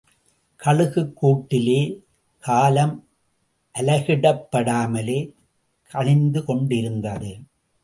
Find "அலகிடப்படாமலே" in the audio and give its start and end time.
3.79-5.31